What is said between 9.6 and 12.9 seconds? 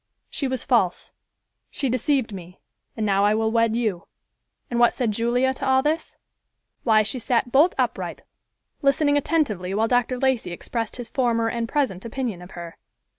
while Dr. Lacey expressed his former and present opinion of her.